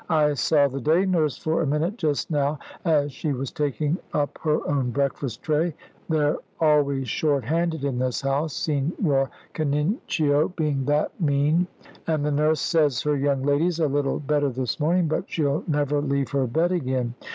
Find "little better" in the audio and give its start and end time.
13.87-14.49